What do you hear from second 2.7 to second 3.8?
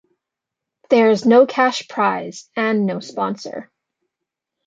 no sponsor.